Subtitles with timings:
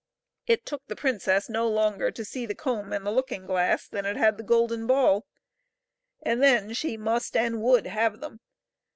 [0.47, 4.03] It took the princess no longer to see the comb and the looking glass than
[4.07, 5.27] it had the golden ball,
[6.23, 8.39] and then she must and would have them.